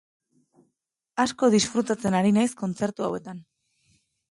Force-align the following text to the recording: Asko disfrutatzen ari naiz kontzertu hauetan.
Asko 1.25 1.51
disfrutatzen 1.57 2.19
ari 2.23 2.33
naiz 2.39 2.49
kontzertu 2.65 3.09
hauetan. 3.11 3.47